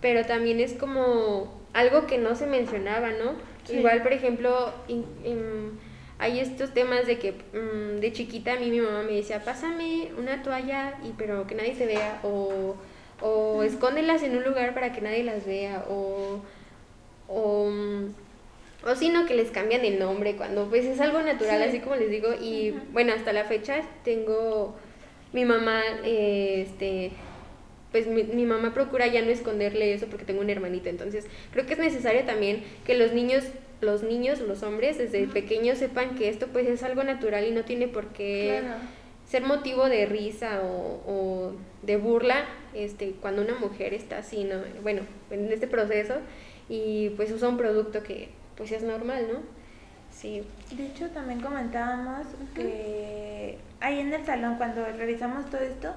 [0.00, 3.34] pero también es como algo que no se mencionaba, ¿no?
[3.72, 4.72] Igual, por ejemplo,
[6.18, 10.10] hay estos temas de que mm, de chiquita a mí mi mamá me decía, pásame
[10.18, 12.74] una toalla, y pero que nadie se vea, o,
[13.20, 16.40] o escóndelas en un lugar para que nadie las vea, o,
[17.28, 18.14] o, mm,
[18.86, 22.10] o sino que les cambian el nombre cuando pues es algo natural, así como les
[22.10, 24.74] digo, y bueno, hasta la fecha tengo
[25.32, 27.12] mi mamá, eh, este
[27.92, 30.90] pues mi, mi, mamá procura ya no esconderle eso porque tengo una hermanita.
[30.90, 33.44] Entonces, creo que es necesario también que los niños,
[33.80, 37.64] los niños, los hombres, desde pequeños sepan que esto pues es algo natural y no
[37.64, 38.62] tiene por qué
[39.26, 44.56] ser motivo de risa o, o, de burla este, cuando una mujer está así, ¿no?
[44.82, 46.14] Bueno, en este proceso
[46.68, 49.59] y pues usa un producto que pues es normal, ¿no?
[50.20, 50.46] Sí.
[50.72, 55.94] De hecho, también comentábamos que ahí en el salón, cuando revisamos todo esto,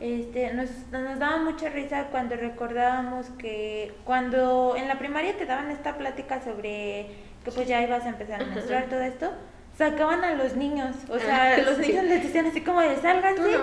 [0.00, 5.70] este, nos, nos daba mucha risa cuando recordábamos que cuando en la primaria te daban
[5.70, 7.06] esta plática sobre
[7.44, 9.30] que pues ya ibas a empezar a menstruar todo esto,
[9.78, 12.04] sacaban a los niños, o sea, los niños.
[12.04, 13.56] les decían así como de sálganse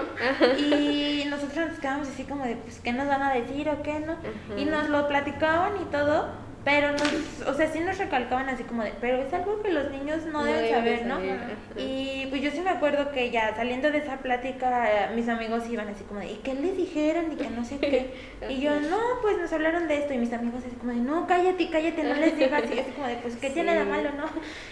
[0.57, 3.99] y nosotros nos quedamos así como de pues qué nos van a decir o qué
[3.99, 4.15] no,
[4.57, 8.83] y nos lo platicaban y todo pero nos, o sea, sí nos recalcaban así como
[8.83, 11.17] de, pero es algo que los niños no, deben saber, ¿no?
[11.77, 15.87] Y pues yo sí me acuerdo que ya saliendo de esa plática, mis amigos iban
[15.87, 17.31] así como de, ¿y qué les dijeron?
[17.31, 18.13] Y que no sé qué.
[18.49, 20.13] y yo, no, pues nos hablaron de esto.
[20.13, 22.63] Y mis amigos así como de, no, cállate, cállate, no les digas.
[22.69, 24.25] Y así como de, pues, ¿qué tiene de malo, no?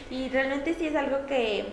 [0.10, 1.64] Y realmente sí es algo que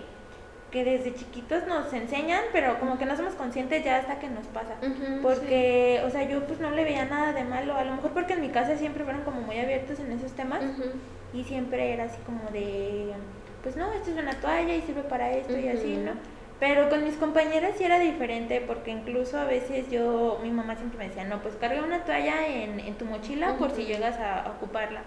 [0.72, 4.46] que desde chiquitos nos enseñan, pero como que no somos conscientes ya hasta que nos
[4.46, 4.74] pasa.
[5.22, 8.32] porque, o sea, yo pues no le veía nada de malo, a lo mejor porque
[8.32, 10.62] en mi casa siempre fueron como muy abiertos en esos temas
[11.34, 13.12] y siempre era así como de,
[13.62, 16.12] pues no, esto es una toalla y sirve para esto y así, ¿no?
[16.58, 20.96] Pero con mis compañeras sí era diferente porque incluso a veces yo, mi mamá siempre
[20.96, 24.48] me decía, no, pues carga una toalla en, en tu mochila por si llegas a,
[24.56, 25.02] ocuparla.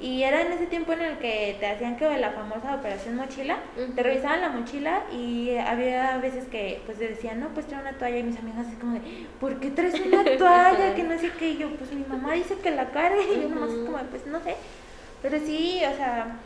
[0.00, 3.58] Y era en ese tiempo en el que te hacían que la famosa operación mochila,
[3.96, 7.94] te revisaban la mochila y había veces que pues te decían, no, pues trae una
[7.94, 10.94] toalla y mis amigas así como de, ¿por qué traes una toalla?
[10.94, 13.48] que no sé qué, y yo, pues mi mamá dice que la cargue y yo
[13.48, 14.54] nomás como, pues no sé.
[15.20, 16.38] Pero sí, o sea,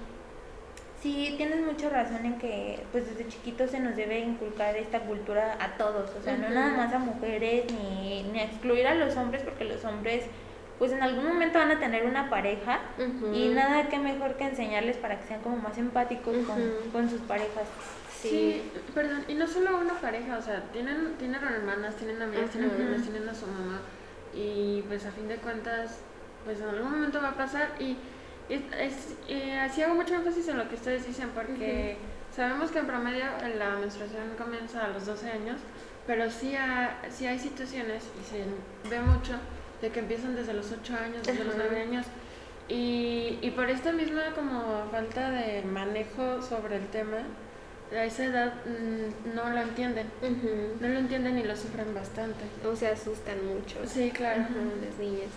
[1.02, 5.56] Sí, tienes mucha razón en que pues desde chiquitos se nos debe inculcar esta cultura
[5.58, 9.42] a todos, o sea, no nada más a mujeres ni, ni excluir a los hombres
[9.42, 10.22] porque los hombres
[10.82, 12.80] pues en algún momento van a tener una pareja
[13.32, 16.34] y nada que mejor que enseñarles para que sean como más empáticos
[16.92, 17.68] con, sus parejas.
[18.20, 18.60] Sí.
[18.92, 23.02] perdón, y no solo una pareja, o sea, tienen, tienen hermanas, tienen amigas, tienen hermanas,
[23.02, 23.78] tienen a su mamá
[24.34, 26.00] y pues a fin de cuentas
[26.44, 27.96] pues en algún momento va a pasar y
[28.48, 31.96] es, eh, así hago mucho énfasis en lo que ustedes dicen porque
[32.34, 35.60] sabemos que en promedio la menstruación comienza a los 12 años,
[36.08, 39.38] pero sí, hay situaciones y se ve mucho
[39.82, 42.06] de que empiezan desde los 8 años, desde los 9 años.
[42.68, 47.18] Y, y por esta misma como falta de manejo sobre el tema,
[47.92, 50.06] a esa edad mm, no lo entienden.
[50.80, 52.44] No lo entienden y lo sufren bastante.
[52.66, 53.76] O se asustan mucho.
[53.84, 54.42] Sí, claro.
[54.42, 55.28] Las niñas.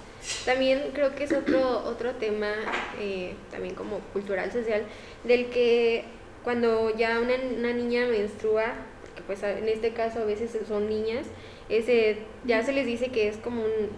[0.45, 2.53] También creo que es otro, otro tema,
[2.99, 4.83] eh, también como cultural, social,
[5.23, 6.05] del que
[6.43, 11.25] cuando ya una, una niña menstrua, porque pues en este caso a veces son niñas,
[11.69, 13.89] ese, ya se les dice que es como un,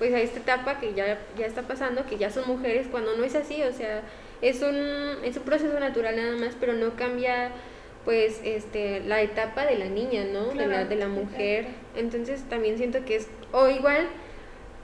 [0.00, 3.22] pues a esta etapa que ya, ya está pasando, que ya son mujeres, cuando no
[3.22, 4.00] es así, o sea,
[4.40, 7.50] es un, es un proceso natural nada más, pero no cambia
[8.06, 10.46] pues este la etapa de la niña, ¿no?
[10.54, 11.66] de la, de la mujer.
[11.94, 14.08] Entonces también siento que es, o igual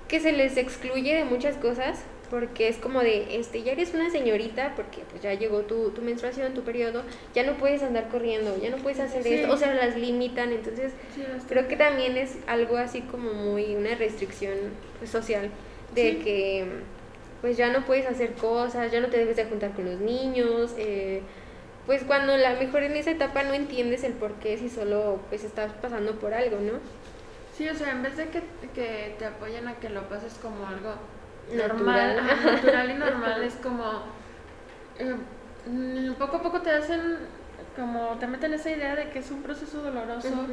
[0.06, 4.10] que se les excluye de muchas cosas, porque es como de, este, ya eres una
[4.10, 7.02] señorita, porque pues ya llegó tu, tu menstruación, tu periodo,
[7.34, 10.92] ya no puedes andar corriendo, ya no puedes hacer esto, o sea, las limitan, entonces
[11.48, 14.54] creo que también es algo así como muy, una restricción
[14.98, 15.50] pues, social,
[15.94, 16.66] de que
[17.40, 20.74] pues ya no puedes hacer cosas, ya no te debes de juntar con los niños,
[20.78, 21.22] eh,
[21.86, 25.44] pues cuando la mejor en esa etapa no entiendes el por qué si solo pues
[25.44, 26.80] estás pasando por algo, ¿no?
[27.56, 28.42] Sí, o sea, en vez de que,
[28.74, 30.94] que te apoyen a que lo pases como algo
[31.52, 34.02] normal, natural, y normal, es como
[34.98, 35.16] eh,
[36.18, 37.18] poco a poco te hacen
[37.76, 40.46] como te meten esa idea de que es un proceso doloroso.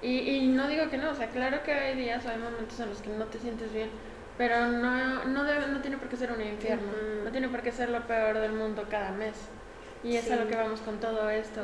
[0.00, 2.80] Y, y no digo que no, o sea, claro que hay días o hay momentos
[2.80, 3.90] en los que no te sientes bien,
[4.38, 6.90] pero no, no, debe, no tiene por qué ser un infierno,
[7.24, 9.34] no tiene por qué ser lo peor del mundo cada mes.
[10.02, 11.60] Y es a lo que vamos con todo esto.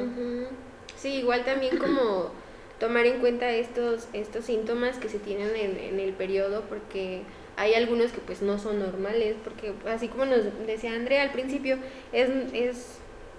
[0.95, 2.31] Sí, igual también como
[2.79, 7.23] tomar en cuenta estos, estos síntomas que se tienen en, el periodo, porque
[7.59, 11.77] hay algunos que pues no son normales, porque así como nos decía Andrea al principio,
[12.13, 12.99] es, es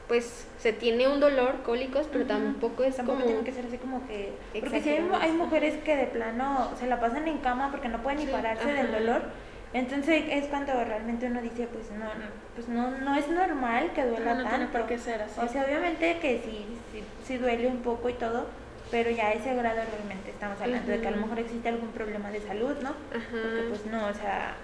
[0.10, 3.30] pues se tiene un dolor, cólicos, pero tampoco es tampoco como...
[3.30, 4.34] tiene que ser así como que...
[4.60, 8.20] Porque si hay, mujeres que de plano se la pasan en cama porque no pueden
[8.20, 9.22] ni pararse del dolor,
[9.72, 12.08] entonces es cuando realmente uno dice, pues no,
[12.56, 14.72] pues no, no es normal que duela no, no tanto.
[14.72, 15.40] por qué ser así.
[15.40, 18.48] O sea, obviamente que sí, sí, sí duele un poco y todo,
[18.92, 21.90] pero ya a ese grado realmente estamos hablando de que a lo mejor existe algún
[21.90, 22.94] problema de salud, ¿no?
[23.12, 24.56] Porque pues no, o sea...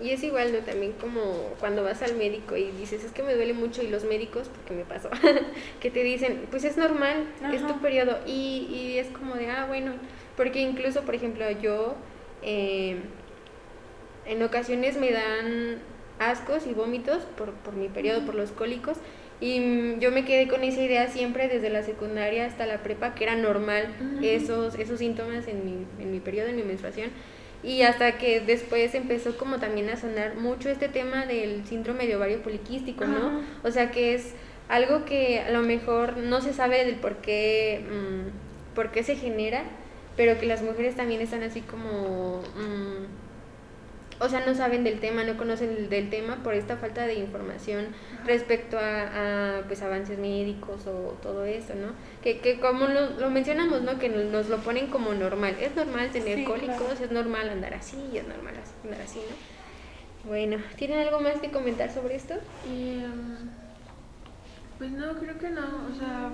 [0.00, 0.60] Y es igual, ¿no?
[0.60, 1.20] También como
[1.60, 4.72] cuando vas al médico y dices, es que me duele mucho, y los médicos, porque
[4.72, 5.10] me pasó,
[5.80, 9.66] que te dicen, pues es normal, es tu periodo, y, y es como de, ah,
[9.66, 9.92] bueno,
[10.36, 11.96] porque incluso, por ejemplo, yo...
[12.42, 12.96] Eh,
[14.26, 15.78] en ocasiones me dan
[16.20, 18.98] ascos y vómitos por, por mi periodo, por los cólicos,
[19.40, 23.24] y yo me quedé con esa idea siempre desde la secundaria hasta la prepa, que
[23.24, 23.88] era normal
[24.22, 27.10] esos, esos síntomas en mi, en mi periodo, en mi menstruación.
[27.62, 32.16] Y hasta que después empezó como también a sonar mucho este tema del síndrome de
[32.16, 33.42] ovario poliquístico, ¿no?
[33.62, 34.34] O sea que es
[34.68, 39.16] algo que a lo mejor no se sabe del por qué, mm, por qué se
[39.16, 39.64] genera,
[40.16, 42.42] pero que las mujeres también están así como...
[42.56, 43.29] Mm,
[44.20, 47.88] o sea, no saben del tema, no conocen del tema por esta falta de información
[48.26, 51.92] respecto a, pues avances médicos o todo eso, ¿no?
[52.22, 53.98] Que, que como lo, mencionamos, ¿no?
[53.98, 55.56] Que nos, lo ponen como normal.
[55.58, 58.54] Es normal tener cólicos, es normal andar así, es normal
[58.84, 60.28] andar así, ¿no?
[60.28, 62.34] Bueno, ¿tienen algo más que comentar sobre esto?
[62.68, 63.48] Em,
[64.78, 66.30] pues no, creo que no, o sea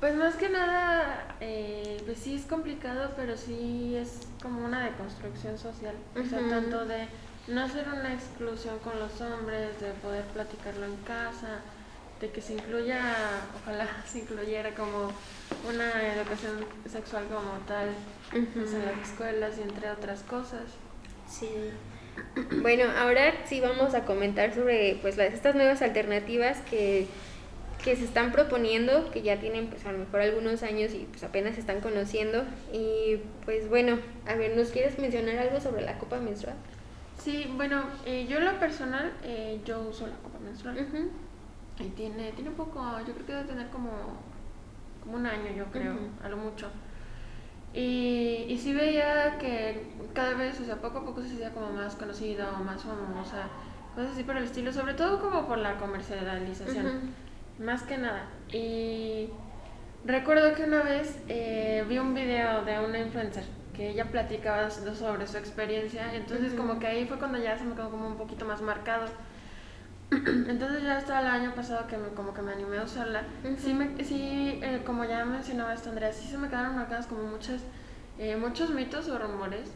[0.00, 5.58] pues más que nada, eh, pues sí es complicado, pero sí es como una deconstrucción
[5.58, 5.94] social.
[6.14, 7.06] O sea, tanto de
[7.48, 11.60] no hacer una exclusión con los hombres, de poder platicarlo en casa,
[12.20, 13.00] de que se incluya,
[13.62, 15.12] ojalá se incluyera como
[15.68, 17.90] una educación sexual como tal
[18.30, 20.62] pues, en las escuelas y entre otras cosas.
[21.28, 21.48] Sí.
[22.62, 27.06] Bueno, ahora sí vamos a comentar sobre pues las, estas nuevas alternativas que
[27.82, 31.22] que se están proponiendo, que ya tienen pues a lo mejor algunos años y pues
[31.22, 32.44] apenas se están conociendo.
[32.72, 36.56] Y pues bueno, a ver, ¿nos quieres mencionar algo sobre la copa menstrual?
[37.18, 40.86] Sí, bueno, eh, yo en lo personal, eh, yo uso la copa menstrual.
[41.80, 43.90] Y tiene, tiene un poco, yo creo que debe tener como,
[45.02, 46.68] como un año, yo creo, a lo mucho.
[47.74, 51.70] Y, y sí veía que cada vez, o sea, poco a poco se hacía como
[51.70, 53.48] más conocida o más famosa,
[53.94, 57.14] cosas así por el estilo, sobre todo como por la comercialización,
[57.58, 58.26] más que nada.
[58.52, 59.30] Y
[60.04, 63.44] recuerdo que una vez eh, vi un video de una influencer
[63.74, 67.76] que ella platicaba sobre su experiencia, entonces como que ahí fue cuando ya se me
[67.76, 69.06] quedó como un poquito más marcado.
[70.10, 73.24] Entonces ya hasta el año pasado que me, como que me animé a usarla,
[73.58, 77.24] sí, me, sí eh, como ya mencionaba esto Andrea, sí se me quedaron marcadas como
[77.24, 77.60] muchas,
[78.18, 79.70] eh, muchos mitos o rumores,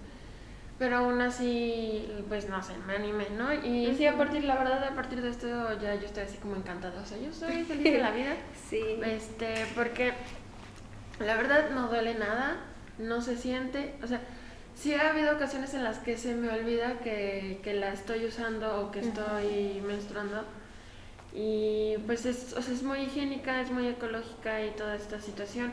[0.82, 3.54] pero aún así, pues no sé, me animé, ¿no?
[3.54, 5.46] Y sí, a partir, la verdad, a partir de esto
[5.80, 8.32] ya yo estoy así como encantada, o sea, yo soy feliz de la vida,
[8.68, 8.82] sí.
[9.04, 10.12] este, porque
[11.20, 12.56] la verdad no duele nada,
[12.98, 14.22] no se siente, o sea,
[14.74, 18.80] sí ha habido ocasiones en las que se me olvida que, que la estoy usando
[18.80, 20.42] o que estoy menstruando.
[21.32, 25.70] Y pues es, o sea, es muy higiénica, es muy ecológica y toda esta situación.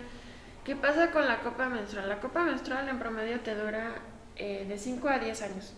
[0.64, 2.08] ¿Qué pasa con la copa menstrual?
[2.08, 3.96] La copa menstrual en promedio te dura
[4.40, 5.74] eh, de 5 a 10 años.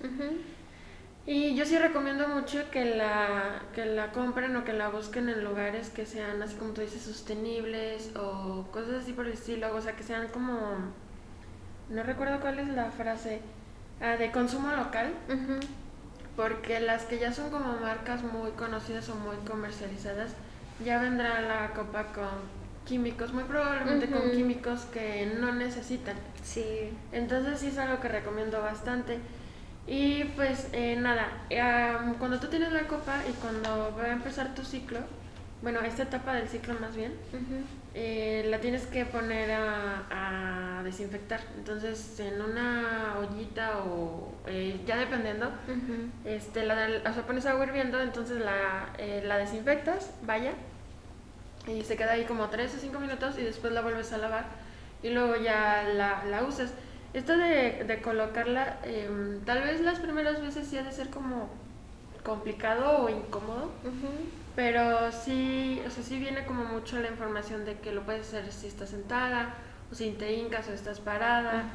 [1.26, 5.44] Y yo sí recomiendo mucho que la, que la compren o que la busquen en
[5.44, 9.82] lugares que sean, así como tú dices, sostenibles o cosas así por el estilo, o
[9.82, 10.56] sea, que sean como
[11.92, 13.42] no recuerdo cuál es la frase,
[14.02, 15.14] ah, de consumo local,
[16.36, 20.32] porque las que ya son como marcas muy conocidas o muy comercializadas,
[20.84, 26.16] ya vendrá la copa con químicos, muy probablemente con químicos que no necesitan.
[26.44, 26.92] Sí.
[27.12, 29.20] Entonces sí es algo que recomiendo bastante.
[29.88, 31.28] Y pues eh, nada,
[32.20, 35.00] cuando tú tienes la copa y cuando va a empezar tu ciclo,
[35.62, 37.14] bueno, esta etapa del ciclo más bien,
[37.94, 41.40] eh, la tienes que poner a, desinfectar.
[41.58, 45.52] Entonces, en una ollita o eh, ya dependiendo,
[46.26, 50.54] este, la, o sea, pones agua hirviendo, entonces la, eh, la desinfectas, vaya,
[51.68, 54.46] y se queda ahí como 3 o 5 minutos y después la vuelves a lavar
[55.04, 56.74] y luego ya la, la usas.
[57.14, 61.50] Esto de, de colocarla, em, tal vez las primeras veces sí ha de ser como
[62.24, 63.72] complicado o incómodo.
[64.56, 68.52] Pero sí, o sea, sí viene como mucho la información de que lo puedes hacer
[68.52, 69.56] si estás sentada,
[69.92, 71.66] o si te hincas o estás parada.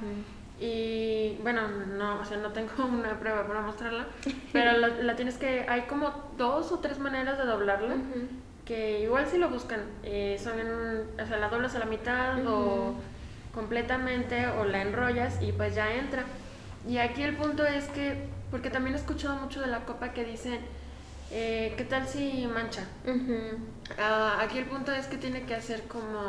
[0.59, 4.07] Y bueno, no, o sea, no tengo una prueba para mostrarla,
[4.53, 7.97] pero la, tienes que, hay como dos o tres maneras de doblarla,
[8.67, 10.55] que igual si lo buscan, eh, son,
[11.19, 12.95] o sea, la doblas a la mitad o
[13.55, 16.25] completamente o la enrollas y pues ya entra.
[16.87, 20.25] Y aquí el punto es que, porque también he escuchado mucho de la copa que
[20.25, 20.61] dicen,
[21.31, 22.85] eh, ¿Qué tal si mancha?
[23.99, 26.21] Ah, aquí el punto es que tiene que hacer como...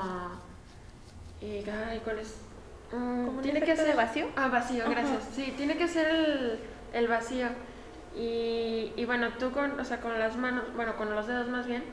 [1.41, 1.63] Eh,
[2.03, 2.35] ¿Cuál es?
[2.91, 4.27] Mm, tiene que hacer vacío.
[4.35, 5.29] Ah, vacío, gracias.
[5.35, 6.59] Sí, tiene que ser el,
[6.93, 7.47] el vacío.
[8.15, 11.67] Y, y, bueno, tú con, o sea, con las manos, bueno, con los dedos más
[11.67, 11.83] bien,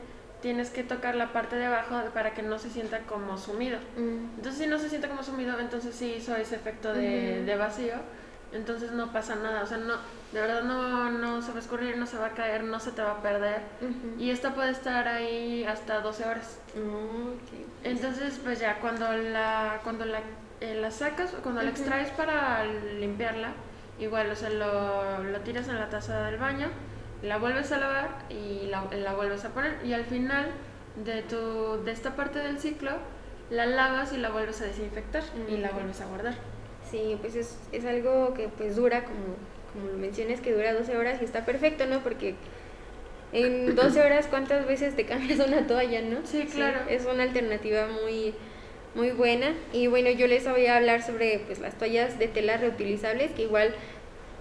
[0.45, 3.79] tienes que tocar la parte de abajo para que no se sienta como sumido.
[3.97, 4.37] Mm.
[4.37, 7.95] Entonces, si no se siente como sumido, entonces sí hizo ese efecto de, de vacío
[8.51, 9.95] entonces no pasa nada, o sea, no,
[10.31, 12.91] de verdad no, no se va a escurrir, no se va a caer, no se
[12.91, 13.61] te va a perder.
[14.17, 16.59] Y esta puede estar ahí hasta 12 horas.
[17.83, 20.19] Entonces, pues ya, cuando la, cuando la,
[20.61, 23.49] eh, la sacas, cuando la extraes para limpiarla,
[23.99, 26.67] igual, o sea, lo, lo, tiras en la taza del baño,
[27.21, 29.77] la vuelves a lavar y la, la vuelves a poner.
[29.83, 30.47] Y al final
[31.03, 32.91] de, tu, de esta parte del ciclo,
[33.49, 36.35] la lavas y la vuelves a desinfectar y la vuelves a guardar.
[36.89, 39.35] Sí, pues es, es algo que pues dura, como,
[39.73, 41.99] como mencionas, que dura 12 horas y está perfecto, ¿no?
[42.01, 42.35] Porque
[43.33, 46.19] en 12 horas, ¿cuántas veces te cambias una toalla, no?
[46.25, 46.79] Sí, claro.
[46.89, 48.33] es una alternativa muy,
[48.93, 49.53] muy buena.
[49.73, 53.43] Y bueno, yo les voy a hablar sobre pues, las toallas de tela reutilizables, que
[53.43, 53.75] igual,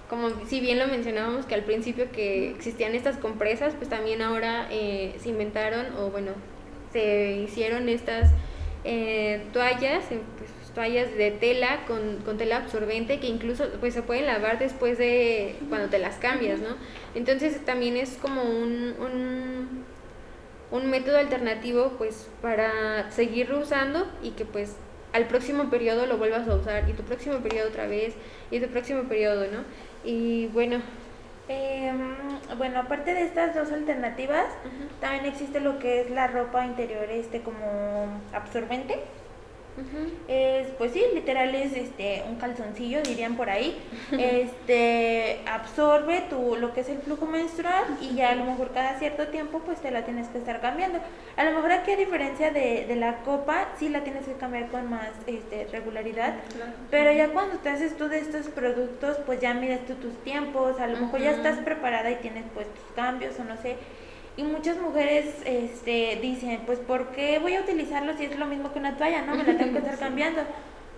[0.09, 4.69] como si bien lo mencionábamos, que al principio que existían estas compresas, pues también ahora
[4.71, 6.33] eh, se inventaron, o bueno,
[6.93, 8.31] se hicieron estas
[8.85, 14.03] eh, toallas, eh, pues, toallas de tela con, con, tela absorbente que incluso pues se
[14.03, 16.77] pueden lavar después de cuando te las cambias, ¿no?
[17.15, 19.85] Entonces también es como un, un,
[20.71, 24.77] un método alternativo pues para seguir usando y que pues
[25.15, 28.15] al próximo periodo lo vuelvas a usar y tu próximo periodo otra vez
[28.51, 29.61] y tu próximo periodo, ¿no?
[30.05, 30.83] Y bueno,
[31.49, 32.17] em,
[32.59, 34.47] bueno, aparte de estas dos alternativas,
[35.01, 38.99] también existe lo que es la ropa interior este como absorbente
[40.29, 43.77] Es, pues sí, literal es este un calzoncillo, dirían por ahí.
[44.13, 48.99] Este absorbe tu lo que es el flujo menstrual y ya a lo mejor cada
[48.99, 51.01] cierto tiempo pues te la tienes que estar cambiando.
[51.37, 54.69] A lo mejor aquí a diferencia de, de la copa, sí la tienes que cambiar
[54.69, 56.35] con más este, regularidad.
[56.91, 60.79] Pero ya cuando te haces tú de estos productos, pues ya miras tú tus tiempos,
[60.79, 63.77] a lo mejor ya estás preparada y tienes pues tus cambios o no sé
[64.37, 68.73] y muchas mujeres este, dicen, pues ¿por qué voy a utilizarlo si es lo mismo
[68.73, 69.23] que una toalla?
[69.23, 70.43] No, me la tengo que estar cambiando.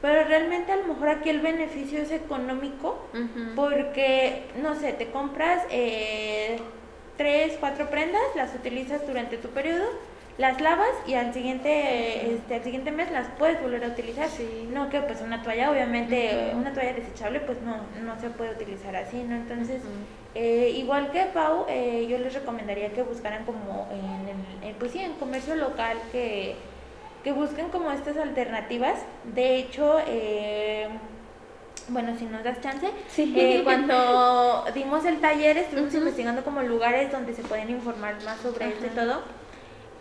[0.00, 2.98] Pero realmente a lo mejor aquí el beneficio es económico
[3.54, 6.58] porque, no sé, te compras eh,
[7.16, 9.86] tres, cuatro prendas, las utilizas durante tu periodo,
[10.38, 14.28] las lavas y al siguiente, este, al siguiente mes las puedes volver a utilizar.
[14.72, 18.94] No que pues una toalla, obviamente, una toalla desechable pues no, no se puede utilizar
[18.96, 19.36] así, ¿no?
[19.36, 19.82] Entonces...
[20.38, 24.98] Eh, igual que Pau, eh, yo les recomendaría que buscaran como en, el, pues sí,
[24.98, 26.56] en comercio local, que,
[27.24, 28.98] que busquen como estas alternativas.
[29.34, 30.88] De hecho, eh,
[31.88, 32.90] bueno, si nos das chance,
[33.64, 38.84] cuando dimos el taller estuvimos investigando como lugares donde se pueden informar más sobre esto
[38.84, 39.22] y todo.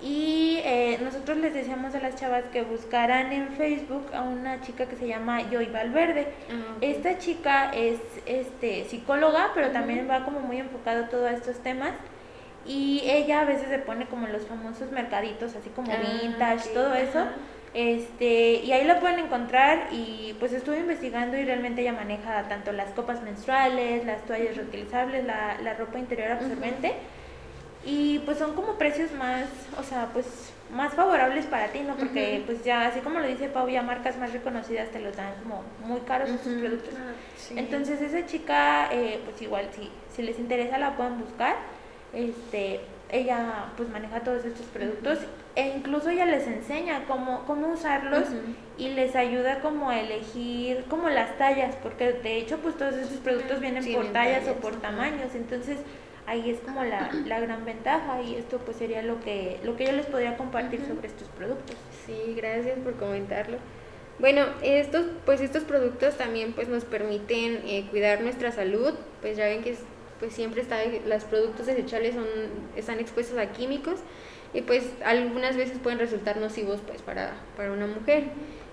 [0.06, 4.86] Y eh, nosotros les decíamos a las chavas que buscaran en Facebook a una chica
[4.86, 6.28] que se llama Joy Valverde.
[6.52, 11.58] Ah, Esta chica es este, psicóloga, pero también va como muy enfocado a todos estos
[11.58, 11.94] temas.
[12.68, 16.94] Y ella a veces se pone como los famosos mercaditos, así como ah, vintage, todo
[16.94, 17.26] eso.
[17.74, 22.72] Este, y ahí lo pueden encontrar y pues estuve investigando y realmente ella maneja tanto
[22.74, 26.94] las copas menstruales, las toallas reutilizables, la, la ropa interior absorbente
[27.86, 29.46] y pues son como precios más,
[29.80, 30.26] o sea, pues
[30.74, 31.96] más favorables para ti, ¿no?
[31.96, 35.34] Porque pues ya, así como lo dice Pau, ya marcas más reconocidas te los dan
[35.44, 36.94] como muy caros sus productos.
[36.98, 37.14] Ah,
[37.56, 41.56] Entonces esa chica, eh, pues igual, si, si les interesa la pueden buscar.
[42.14, 42.80] Este,
[43.12, 45.20] ella pues maneja todos estos productos
[45.56, 48.24] e incluso ella les enseña cómo, cómo usarlos
[48.78, 53.20] y les ayuda como a elegir como las tallas, porque de hecho pues todos estos
[53.20, 55.78] productos vienen por tallas, o por tamaños, entonces
[56.28, 59.86] ahí es como la, la, gran ventaja y esto pues sería lo que, lo que
[59.86, 61.76] yo les podría compartir sobre estos productos.
[62.06, 63.58] Sí, gracias por comentarlo.
[64.18, 69.46] Bueno, estos, pues estos productos también pues nos permiten eh, cuidar nuestra salud, pues ya
[69.46, 69.76] ven que
[70.20, 72.26] pues siempre está, los productos desechables son,
[72.78, 74.00] están expuestos a químicos
[74.54, 78.24] y pues algunas veces pueden resultar nocivos pues para, para una mujer.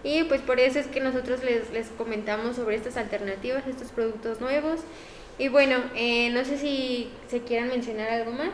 [0.04, 4.40] Y pues por eso es que nosotros les, les comentamos sobre estas alternativas, estos productos
[4.40, 4.80] nuevos
[5.38, 8.50] y bueno, eh, no sé si se quieran mencionar algo más.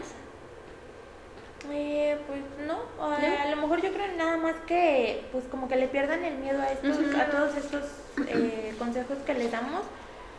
[1.71, 5.89] Eh, pues no, a lo mejor yo creo nada más que pues como que le
[5.89, 7.85] pierdan el miedo a estos, a todos estos
[8.29, 9.83] eh, consejos que les damos.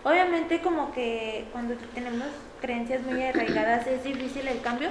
[0.04, 2.28] Obviamente como que cuando tenemos
[2.62, 4.90] creencias muy arraigadas es difícil el cambio,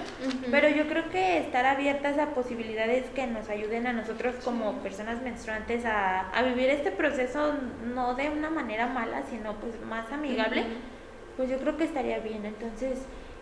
[0.50, 5.22] pero yo creo que estar abiertas a posibilidades que nos ayuden a nosotros como personas
[5.22, 7.54] menstruantes a, a vivir este proceso
[7.94, 10.66] no de una manera mala, sino pues más amigable
[11.38, 12.44] pues yo creo que estaría bien.
[12.44, 12.98] Entonces,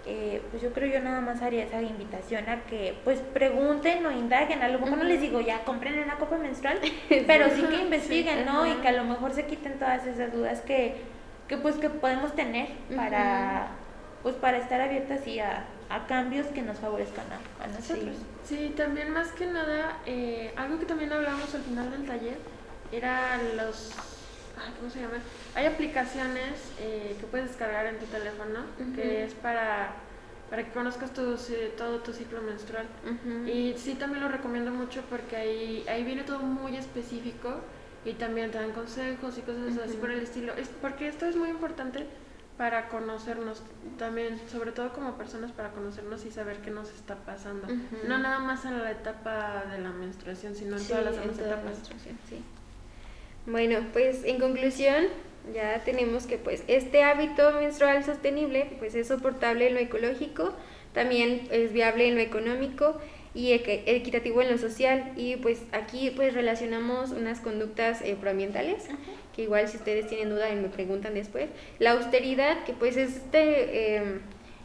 [0.07, 4.13] eh, pues yo creo yo nada más haría esa invitación a que pues pregunten o
[4.13, 4.63] indaguen.
[4.63, 6.79] A lo mejor no les digo ya compren una copa menstrual,
[7.27, 8.65] pero sí que investiguen, ¿no?
[8.67, 10.97] Y que a lo mejor se quiten todas esas dudas que,
[11.49, 13.69] que pues que podemos tener para
[14.23, 18.17] pues para estar abiertas y a, a cambios que nos favorezcan a, nosotros.
[18.45, 18.75] Sí.
[18.77, 22.37] también más que nada, eh, algo que también hablamos al final del taller
[22.93, 23.93] era los
[24.79, 25.19] ¿cómo se llama?
[25.55, 28.61] Hay aplicaciones eh, que puedes descargar en tu teléfono,
[28.95, 29.91] que es para,
[30.51, 31.37] para que conozcas tu,
[31.77, 32.87] todo tu ciclo menstrual.
[33.47, 37.61] Y sí, también lo recomiendo mucho porque ahí, ahí viene todo muy específico
[38.05, 40.55] y también te dan consejos y cosas así por el estilo.
[40.55, 42.07] Es, porque esto es muy importante
[42.57, 43.63] para conocernos
[43.99, 47.67] también, sobre todo como personas para conocernos y saber qué nos está pasando.
[48.09, 51.79] No nada más en la etapa de la menstruación, sino en todas las demás etapas.
[52.29, 52.43] Sí.
[53.47, 55.05] Bueno, pues en conclusión,
[55.55, 60.53] ya tenemos que pues este hábito menstrual sostenible pues es soportable en lo ecológico,
[60.93, 63.01] también es viable en lo económico
[63.35, 65.13] y equitativo en lo social.
[65.15, 68.89] Y pues aquí pues relacionamos unas conductas eh, proambientales
[69.37, 71.49] que igual si ustedes tienen duda y me preguntan después.
[71.79, 74.21] La austeridad que pues es este em,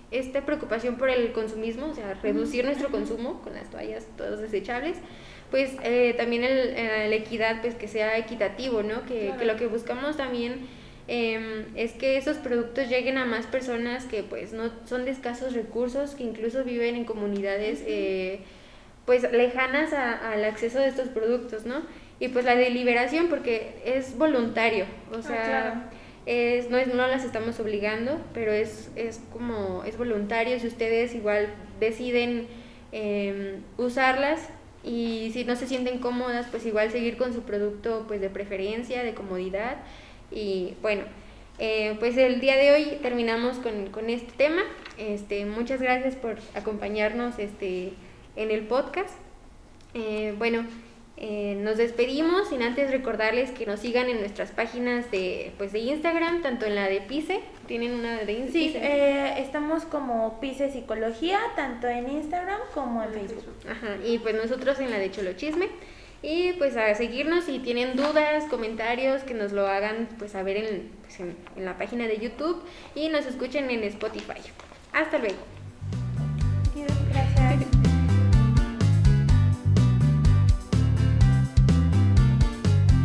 [0.09, 4.97] esta preocupación por el consumismo o sea reducir nuestro consumo con las toallas todos desechables
[5.51, 9.05] pues eh, también el, eh, la equidad, pues que sea equitativo, ¿no?
[9.05, 10.67] Que, que lo que buscamos también
[11.09, 15.53] em, es que esos productos lleguen a más personas que pues no son de escasos
[15.53, 18.39] recursos, que incluso viven en comunidades eh,
[19.05, 21.81] pues lejanas al acceso de estos productos, ¿no?
[22.19, 25.89] Y pues la deliberación, porque es voluntario, o ah, sea...
[26.27, 31.15] Es, no, es, no las estamos obligando, pero es, es como, es voluntario, si ustedes
[31.15, 31.47] igual
[31.79, 32.45] deciden
[32.91, 34.47] em, usarlas,
[34.83, 39.03] y si no se sienten cómodas, pues igual seguir con su producto pues de preferencia,
[39.03, 39.77] de comodidad
[40.31, 41.03] y bueno,
[41.59, 44.63] eh, pues el día de hoy terminamos con, con, este tema.
[44.97, 47.93] Este, muchas gracias por acompañarnos este,
[48.35, 49.13] en el podcast.
[49.93, 50.65] Eh, bueno,
[51.17, 55.79] eh, nos despedimos sin antes recordarles que nos sigan en nuestras páginas de, pues de
[55.79, 57.41] Instagram, tanto en la de PICE,
[57.71, 58.51] tienen una de Instagram.
[58.51, 63.45] Sí, eh, estamos como PICE Psicología, tanto en Instagram como en Facebook.
[63.65, 65.69] Ajá, y pues nosotros en la de Cholo Chisme.
[66.21, 70.57] Y pues a seguirnos si tienen dudas, comentarios, que nos lo hagan pues a ver
[70.57, 72.61] en, pues, en, en la página de YouTube
[72.93, 74.41] y nos escuchen en Spotify.
[74.91, 75.39] Hasta luego.
[76.75, 77.80] Gracias.